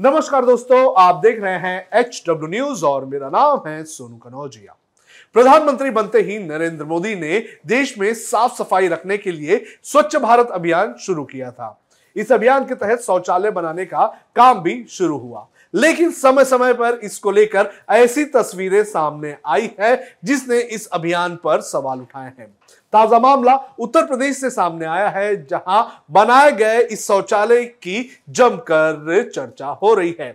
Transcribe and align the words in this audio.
नमस्कार 0.00 0.44
दोस्तों, 0.44 0.94
आप 0.98 1.14
देख 1.14 1.40
रहे 1.40 1.56
हैं 1.58 1.88
एच 1.94 2.22
डब्ल्यू 2.28 2.48
न्यूज़ 2.48 2.84
और 2.84 3.04
मेरा 3.04 3.28
नाम 3.30 3.68
है 3.68 3.82
सोनू 3.84 4.16
कनौजिया। 4.16 4.76
प्रधानमंत्री 5.34 5.90
बनते 5.90 6.20
ही 6.20 6.38
नरेंद्र 6.38 6.84
मोदी 6.84 7.14
ने 7.14 7.38
देश 7.66 7.96
में 7.98 8.12
साफ़ 8.14 8.54
सफ़ाई 8.54 8.88
रखने 8.88 9.18
के 9.18 9.32
लिए 9.32 9.62
स्वच्छ 9.82 10.16
भारत 10.16 10.50
अभियान 10.50 10.94
शुरू 11.00 11.24
किया 11.24 11.50
था। 11.50 11.76
इस 12.16 12.32
अभियान 12.32 12.64
के 12.64 12.74
तहत 12.74 13.00
शौचालय 13.00 13.50
बनाने 13.50 13.84
का 13.84 14.06
काम 14.36 14.62
भी 14.62 14.84
शुरू 14.90 15.18
हुआ। 15.18 15.46
लेकिन 15.74 16.10
समय 16.12 16.44
समय 16.44 16.72
पर 16.74 16.98
इसको 17.04 17.30
लेकर 17.30 17.70
ऐसी 17.90 18.24
तस्वीरें 18.26 18.82
सामने 18.84 19.36
आई 19.46 19.70
है, 19.80 20.16
जिसने 20.24 20.58
इस 20.58 20.86
अभियान 20.88 21.36
पर 21.36 21.60
सवाल 21.60 22.00
उठाए 22.00 22.32
हैं। 22.38 22.46
ताज़ा 22.92 23.18
मामला 23.18 23.54
उत्तर 23.78 24.06
प्रदेश 24.06 24.36
से 24.36 24.50
सामने 24.50 24.86
आया 24.86 25.08
है, 25.08 25.46
जहाँ 25.46 26.04
बनाए 26.10 26.52
गए 26.52 26.80
इस 26.82 27.06
शौचालय 27.06 27.64
की 27.64 28.08
जमकर 28.30 29.30
चर्चा 29.30 29.66
हो 29.82 29.94
रही 29.94 30.16
है। 30.20 30.30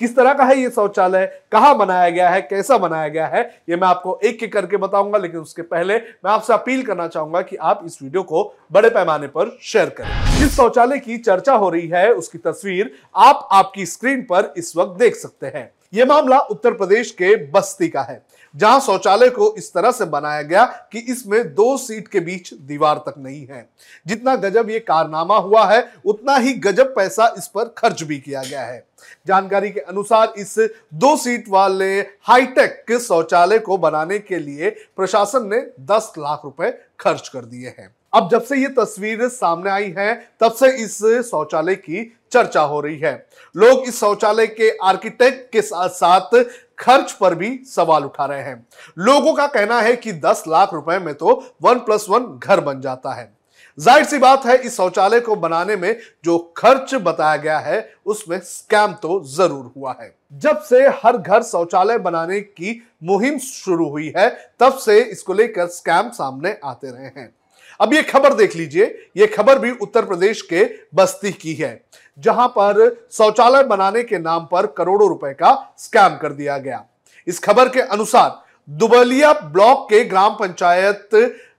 किस 0.00 0.14
तरह 0.16 0.32
का 0.34 0.44
है 0.44 0.56
ये 0.58 0.70
शौचालय, 0.70 1.24
कहाँ 1.52 1.76
बनाया 1.78 2.08
गया 2.10 2.28
है, 2.30 2.40
कैसा 2.42 2.78
बनाया 2.78 3.08
गया 3.08 3.26
है, 3.26 3.42
ये 3.68 3.76
मैं 3.76 3.88
आपको 3.88 4.18
एक 4.24 4.42
एक 4.42 4.52
करके 4.52 4.76
बताऊँगा, 4.76 5.18
लेकिन 5.18 5.40
उसके 5.40 5.62
पहले 5.62 5.96
मैं 5.96 6.30
आपसे 6.30 6.52
अपील 6.52 6.82
करना 6.82 7.06
चाहूँगा 7.08 7.42
कि 7.42 7.56
आप 7.56 7.82
इस 7.86 7.98
वीडियो 8.02 8.22
को 8.22 8.42
बड़े 8.72 8.90
पैमाने 8.90 9.26
पर 9.26 9.56
शेयर 9.62 9.88
करें। 9.90 10.38
जिस 10.38 10.56
शौचालय 10.56 10.98
की 10.98 11.18
चर्चा 11.18 11.54
हो 11.54 11.68
रही 11.70 11.86
है, 11.88 12.12
उसकी 12.12 12.38
तस्वीर 12.38 12.92
आप 13.16 13.48
आपकी 13.52 13.86
स्क्रीन 13.86 14.22
पर 14.22 14.52
इस 14.56 14.76
वक्त 14.76 14.98
देख 14.98 15.16
सकते 15.16 15.46
हैं। 15.46 15.70
ये 15.94 16.04
मामला 16.04 16.38
उत्तर 16.40 16.72
प्रदेश 16.72 17.10
के 17.12 17.34
बस्ती 17.50 17.88
का 17.88 18.02
है। 18.02 18.22
जहाँ 18.54 18.80
शौचालय 18.80 19.30
को 19.30 19.54
इस 19.58 19.72
तरह 19.74 19.90
से 19.90 20.04
बनाया 20.04 20.42
गया 20.42 20.64
कि 20.92 20.98
इसमें 20.98 21.54
दो 21.54 21.76
सीट 21.76 22.08
के 22.08 22.20
बीच 22.20 22.52
दीवार 22.54 22.98
तक 22.98 23.14
नहीं 23.18 23.46
है। 23.46 23.68
जितना 24.06 24.34
गजब 24.36 24.70
ये 24.70 24.78
कारनामा 24.80 25.36
हुआ 25.36 25.64
है, 25.64 25.92
उतना 26.04 26.36
ही 26.36 26.52
गजब 26.52 26.94
पैसा 26.96 27.32
इस 27.38 27.46
पर 27.46 27.74
खर्च 27.78 28.02
भी 28.02 28.18
किया 28.18 28.42
गया 28.42 28.62
है। 28.62 28.86
जानकारी 29.26 29.70
के 29.70 29.80
अनुसार 29.80 30.32
इस 30.38 30.54
दो 30.94 31.16
सीट 31.16 31.48
वाले 31.48 31.98
हाईटेक 32.22 32.98
शौचालय 32.98 33.58
को 33.58 33.76
बनाने 33.78 34.18
के 34.18 34.38
लिए 34.38 34.70
प्रशासन 34.96 35.46
ने 35.46 35.60
10 35.86 36.12
लाख 36.18 36.40
रुपए 36.44 36.70
खर्च 37.00 37.28
कर 37.28 37.44
दिए 37.44 37.74
हैं। 37.78 37.94
अब 38.14 38.28
जब 38.30 38.42
से 38.42 38.56
ये 38.56 38.68
तस्वीर 38.68 39.28
सामने 39.28 39.70
आई 39.70 39.94
है, 39.98 40.14
तब 40.40 40.52
से 40.52 40.68
इस 40.76 40.98
शौचालय 41.30 41.74
की 41.74 42.16
चर्चा 42.32 42.60
हो 42.60 42.80
रही 42.80 42.98
है। 42.98 43.14
लोग 43.56 43.84
इस 43.84 43.98
शौचालय 44.00 44.46
के 44.46 44.70
आर्किटेक्ट 44.82 45.52
के 45.52 45.62
साथ 45.62 45.88
साथ 45.88 46.34
खर्च 46.78 47.12
पर 47.12 47.34
भी 47.34 47.58
सवाल 47.66 48.04
उठा 48.04 48.24
रहे 48.24 48.42
हैं। 48.42 48.66
लोगों 48.98 49.34
का 49.34 49.46
कहना 49.46 49.80
है 49.80 49.94
कि 49.96 50.12
10 50.20 50.44
लाख 50.48 50.74
रुपए 50.74 50.98
में 50.98 51.14
तो 51.14 51.42
वन 51.62 51.78
प्लस 51.80 52.06
वन 52.10 52.38
घर 52.38 52.60
बन 52.60 52.80
जाता 52.80 53.14
है। 53.14 53.32
ज़ाहिर 53.78 54.04
सी 54.04 54.18
बात 54.18 54.44
है, 54.46 54.56
इस 54.56 54.76
शौचालय 54.76 55.20
को 55.20 55.36
बनाने 55.36 55.76
में 55.76 55.96
जो 56.24 56.38
खर्च 56.56 56.94
बताया 56.94 57.36
गया 57.36 57.58
है, 57.58 57.88
उसमें 58.06 58.38
स्कैम 58.38 58.92
तो 58.92 59.20
ज़रूर 59.26 59.72
हुआ 59.76 59.96
है। 60.00 60.14
जब 60.32 60.60
से 60.62 60.86
हर 60.96 61.16
घर 61.16 61.42
शौचालय 61.42 61.98
बनाने 61.98 62.40
की 62.40 62.80
मुहिम 63.04 63.38
शुरू 63.38 63.88
हुई 63.88 64.12
है, 64.16 64.28
तब 64.60 64.78
से 64.78 65.00
इसको 65.00 65.34
लेकर 65.34 65.66
स्कैम 65.68 66.10
सामने 66.10 66.56
आते 66.64 66.90
रहे 66.90 67.06
हैं। 67.06 67.32
अब 67.80 67.94
ये 67.94 68.02
खबर 68.02 68.34
देख 68.34 68.56
लीजिए, 68.56 68.84
ये 69.16 69.26
खबर 69.26 69.58
भी 69.58 69.70
उत्तर 69.72 70.04
प्रदेश 70.04 70.42
के 70.42 70.64
बस्ती 70.94 71.32
की 71.32 71.54
है, 71.54 71.80
जहाँ 72.18 72.48
पर 72.48 73.06
शौचालय 73.12 73.62
बनाने 73.64 74.02
के 74.02 74.18
नाम 74.18 74.44
पर 74.44 74.66
करोड़ों 74.68 75.08
रुपए 75.08 75.32
का 75.32 75.54
स्कैम 75.78 76.16
कर 76.16 76.32
दिया 76.32 76.58
गया। 76.58 76.84
इस 77.26 77.38
खबर 77.38 77.68
के 77.68 77.80
अनुसार, 77.80 78.42
दुबलिया 78.68 79.32
ब्लॉक 79.34 79.86
के 79.90 80.04
ग्राम 80.04 80.34
पंचायत 80.34 81.14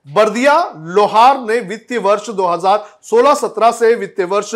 बर्दिया 0.08 0.54
लोहार 0.88 1.40
ने 1.40 1.60
वित्तीय 1.60 1.98
वर्ष 2.00 2.30
2016-17 2.30 3.72
से 3.72 3.94
वित्तीय 3.96 4.26
वर्ष 4.26 4.54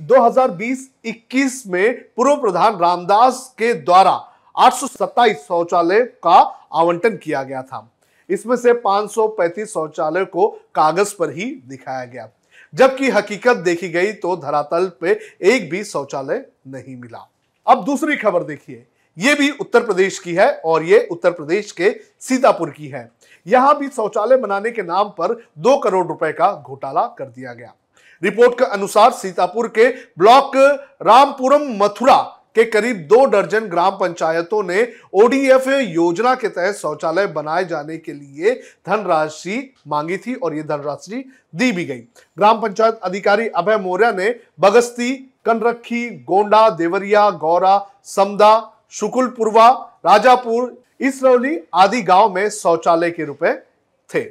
2020-21 0.00 1.62
में 1.66 1.94
पूर्व 2.16 2.36
प्रधान 2.36 2.78
रामदास 2.78 3.54
के 3.58 3.72
द्वारा 3.74 4.12
आठ 4.56 4.72
सौ 4.72 4.86
सत्ताईस 4.86 5.36
शौचालय 5.38 6.00
का 6.24 6.38
आवंटन 6.72 7.16
किया 7.16 7.42
गया 7.42 7.62
था। 7.62 7.88
इसमें 8.30 8.56
से 8.56 8.72
535 8.72 9.72
शौचालय 9.72 10.24
को 10.24 10.48
कागज़ 10.74 11.14
पर 11.18 11.30
ही 11.30 11.44
दिखाया 11.66 12.04
गया। 12.04 12.28
जबकि 12.72 13.10
हकीकत 13.10 13.56
देखी 13.56 13.88
गई 13.88 14.12
तो 14.12 14.36
धरातल 14.36 14.90
पे 15.00 15.18
एक 15.42 15.70
भी 15.70 15.84
शौचालय 15.84 16.44
नहीं 16.68 16.96
मिला। 16.96 17.28
अब 17.66 17.84
दूसरी 17.84 18.16
खबर 18.16 18.42
देखिए। 18.42 18.86
ये 19.16 19.34
भी 19.34 19.50
उत्तर 19.50 19.84
प्रदेश 19.84 20.18
की 20.18 20.34
है 20.34 20.50
और 20.64 20.82
ये 20.82 21.06
उत्तर 21.10 21.30
प्रदेश 21.30 21.72
के 21.72 21.90
सीतापुर 22.20 22.70
की 22.70 22.88
है। 22.88 23.10
यहाँ 23.46 23.78
भी 23.78 23.88
शौचालय 23.88 24.36
बनाने 24.36 24.70
के 24.70 24.82
नाम 24.82 25.08
पर 25.08 25.34
दो 25.58 25.76
करोड़ 25.78 26.06
रुपए 26.06 26.32
का 26.32 26.52
घोटाला 26.68 27.06
कर 27.18 27.24
दिया 27.24 27.52
गया। 27.52 27.74
रिपोर्ट 28.22 28.58
के 28.58 28.64
अनुसार 28.64 29.10
सीतापुर 29.10 29.68
के 29.68 29.88
ब्लॉक 30.18 30.56
रामपुरम 31.02 31.62
मथुरा 31.82 32.33
के 32.56 32.64
करीब 32.64 32.96
दो 33.08 33.26
दर्जन 33.26 33.66
ग्राम 33.68 33.92
पंचायतों 33.92 34.62
ने 34.62 34.86
ओडीएफ 35.14 35.68
योजना 35.68 36.34
के 36.34 36.48
तहत 36.48 36.74
शौचालय 36.76 37.26
बनाए 37.28 37.64
जाने 37.64 37.96
के 37.98 38.12
लिए 38.12 38.54
धनराशि 38.88 39.58
मांगी 39.88 40.16
थी 40.18 40.34
और 40.34 40.54
ये 40.54 40.62
धनराशि 40.62 41.24
दी 41.54 41.70
भी 41.72 41.84
गई। 41.84 41.98
ग्राम 42.36 42.60
पंचायत 42.60 43.00
अधिकारी 43.02 43.48
अभय 43.48 43.76
मौर्य 43.78 44.12
ने 44.12 44.34
बगस्ती 44.60 45.12
कनरखी 45.46 46.08
गोंडा, 46.24 46.68
देवरिया, 46.70 47.28
गौरा, 47.30 47.78
समदा, 48.04 48.70
शुकुलपुरवा, 48.90 49.68
राजापुर 50.06 50.82
इसरौली 51.00 51.58
आदि 51.74 52.00
गाँव 52.02 52.34
में 52.34 52.48
शौचालय 52.50 53.10
के 53.10 53.24
रुपए 53.24 53.52
थे। 54.10 54.22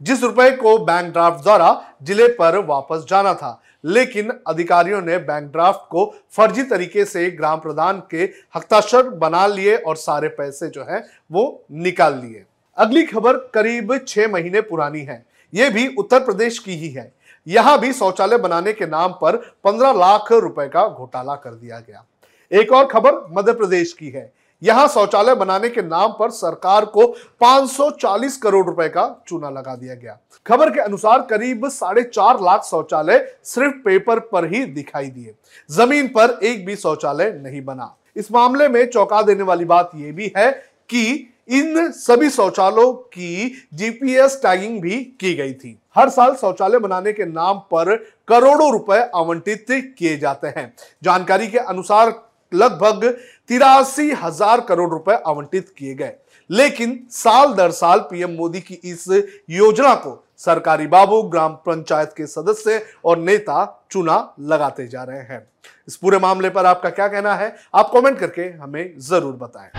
जिस 0.00 0.22
रुपए 0.22 0.50
को 0.52 0.76
बैंक 0.78 1.12
ड्राफ्ट 1.12 1.42
द्वारा 1.42 1.96
ज़िले 2.02 2.28
पर 2.34 2.58
वापस 2.58 3.04
जाना 3.10 3.34
था। 3.34 3.60
लेकिन 3.84 4.30
अधिकारियों 4.48 5.00
ने 5.02 5.16
बैंक 5.18 5.50
ड्राफ्ट 5.52 5.88
को 5.90 6.04
फर्जी 6.32 6.62
तरीके 6.62 7.04
से 7.04 7.30
ग्राम 7.30 7.58
प्रधान 7.58 8.02
के 8.10 8.22
हस्ताक्षर 8.56 9.08
बना 9.10 9.46
लिए 9.46 9.76
और 9.76 9.96
सारे 9.96 10.28
पैसे 10.28 10.68
जो 10.68 10.84
है 10.84 11.04
वो 11.30 11.64
निकाल 11.72 12.14
लिए। 12.16 12.44
अगली 12.78 13.04
खबर 13.04 13.36
करीब 13.54 13.96
छह 14.08 14.28
महीने 14.28 14.60
पुरानी 14.60 15.00
है। 15.00 15.24
ये 15.52 15.70
भी 15.70 15.86
उत्तर 15.94 16.20
प्रदेश 16.20 16.58
की 16.58 16.74
ही 16.74 16.88
है। 16.88 17.12
यहाँ 17.46 17.78
भी 17.80 17.92
शौचालय 17.92 18.38
बनाने 18.38 18.72
के 18.72 18.86
नाम 18.86 19.12
पर 19.12 19.36
पंद्रह 19.64 19.92
लाख 19.92 20.32
रुपए 20.32 20.68
का 20.68 20.86
घोटाला 20.88 21.34
कर 21.34 21.50
दिया 21.50 21.78
गया। 21.78 22.04
एक 22.50 22.72
और 22.72 22.86
खबर 22.86 23.24
मध्य 23.32 23.52
प्रदेश 23.52 23.92
की 23.92 24.10
है। 24.10 24.32
यहाँ 24.62 24.86
शौचालय 24.88 25.34
बनाने 25.34 25.68
के 25.68 25.82
नाम 25.82 26.12
पर 26.18 26.30
सरकार 26.30 26.84
को 26.84 27.06
540 27.40 28.36
करोड़ 28.36 28.64
रुपए 28.66 28.88
का 28.88 29.04
चूना 29.28 29.50
लगा 29.50 29.74
दिया 29.74 29.94
गया। 29.94 30.18
खबर 30.46 30.70
के 30.70 30.80
अनुसार 30.80 31.22
करीब 31.22 31.68
साढ़े 31.68 32.02
चार 32.04 32.40
लाख 32.40 32.64
शौचालय 32.64 33.18
सिर्फ़ 33.44 33.74
पेपर 33.74 34.18
पर 34.18 34.52
ही 34.54 34.64
दिखाई 34.64 35.06
दिए। 35.06 35.34
ज़मीन 35.70 36.08
पर 36.08 36.38
एक 36.42 36.64
भी 36.66 36.76
शौचालय 36.76 37.32
नहीं 37.42 37.64
बना। 37.64 37.94
इस 38.16 38.32
मामले 38.32 38.68
में 38.68 38.84
चौंका 38.86 39.22
देने 39.22 39.42
वाली 39.42 39.64
बात 39.64 39.90
यह 39.94 40.12
भी 40.12 40.32
है 40.36 40.50
कि 40.90 41.26
इन 41.48 41.90
सभी 41.92 42.28
शौचालयों 42.30 42.92
की 42.92 43.52
जीपीएस 43.74 44.38
टैगिंग 44.42 44.80
भी 44.80 44.96
की 45.20 45.34
गई 45.34 45.52
थी। 45.52 45.78
हर 45.96 46.08
साल 46.08 46.34
शौचालय 46.34 46.78
बनाने 46.78 47.12
के 47.12 47.24
नाम 47.24 47.58
पर 47.72 47.94
करोड़ों 48.28 48.70
रुपए 48.72 48.98
आवंटित 49.14 49.66
किए 49.98 50.16
जाते 50.16 50.48
हैं। 50.48 50.72
जानकारी 51.02 51.48
के 51.48 51.58
अनुसार 51.58 52.10
लगभग 52.52 53.04
तिरासी 53.50 54.10
हज़ार 54.12 54.60
करोड़ 54.60 54.90
रुपए 54.90 55.14
आवंटित 55.26 55.74
किए 55.78 55.94
गए। 55.94 56.12
लेकिन 56.50 56.98
साल 57.12 57.52
दर 57.54 57.70
साल 57.72 57.98
पीएम 58.00 58.30
मोदी 58.30 58.60
की 58.60 58.74
इस 58.74 59.06
योजना 59.50 59.94
को 59.96 60.24
सरकारी 60.38 60.86
बाबू, 60.86 61.22
ग्राम 61.22 61.52
पंचायत 61.66 62.14
के 62.16 62.26
सदस्य 62.26 62.82
और 63.04 63.18
नेता 63.18 63.86
चुना 63.92 64.34
लगाते 64.42 64.86
जा 64.86 65.02
रहे 65.02 65.22
हैं। 65.24 65.46
इस 65.88 65.96
पूरे 65.96 66.18
मामले 66.18 66.50
पर 66.50 66.66
आपका 66.66 66.90
क्या 66.90 67.08
कहना 67.08 67.34
है? 67.34 67.54
आप 67.74 67.90
कमेंट 67.94 68.18
करके 68.18 68.42
हमें 68.54 68.94
ज़रूर 69.00 69.34
बताएँ। 69.34 69.70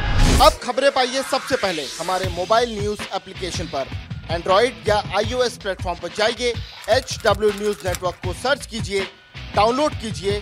अब 0.41 0.59
खबरें 0.63 0.91
पाइए 0.91 1.21
सबसे 1.21 1.55
पहले। 1.55 1.83
हमारे 1.99 2.29
मोबाइल 2.29 2.79
न्यूज़ 2.79 3.01
एप्लीकेशन 3.15 3.65
पर। 3.65 3.87
एंड्रॉइड 4.31 4.87
या 4.87 4.95
आईओएस 5.17 5.57
प्लेटफॉर्म 5.57 5.99
पर 5.99 6.09
जाइए। 6.17 6.53
एच 6.89 7.19
डब्ल्यू 7.25 7.49
न्यूज़ 7.51 7.87
नेटवर्क 7.87 8.15
को 8.25 8.33
सर्च 8.33 8.65
कीजिए। 8.65 9.01
डाउनलोड 9.55 9.93
कीजिए। 10.01 10.41